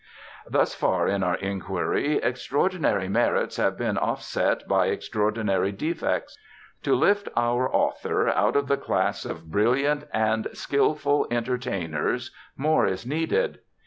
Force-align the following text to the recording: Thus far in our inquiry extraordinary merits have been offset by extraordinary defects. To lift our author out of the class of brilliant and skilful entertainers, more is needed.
Thus 0.49 0.73
far 0.73 1.07
in 1.07 1.21
our 1.21 1.35
inquiry 1.35 2.13
extraordinary 2.17 3.07
merits 3.07 3.57
have 3.57 3.77
been 3.77 3.99
offset 3.99 4.67
by 4.67 4.87
extraordinary 4.87 5.71
defects. 5.71 6.39
To 6.81 6.95
lift 6.95 7.29
our 7.37 7.71
author 7.71 8.27
out 8.27 8.55
of 8.55 8.67
the 8.67 8.77
class 8.77 9.25
of 9.25 9.51
brilliant 9.51 10.05
and 10.11 10.47
skilful 10.53 11.27
entertainers, 11.29 12.31
more 12.57 12.87
is 12.87 13.05
needed. 13.05 13.59